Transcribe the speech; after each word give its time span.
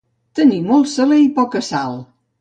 Tenir 0.39 0.61
molt 0.69 0.89
saler 0.95 1.19
i 1.27 1.31
poca 1.39 1.65
sal. 1.71 1.99